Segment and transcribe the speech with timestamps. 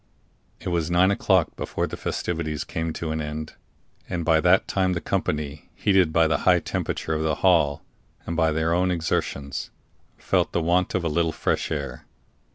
[0.59, 3.53] It was nine o'clock before the festivities came to an end,
[4.09, 7.83] and by that time the company, heated by the high temperature of the hall,
[8.25, 9.69] and by their own exertions,
[10.17, 12.07] felt the want of a little fresh air.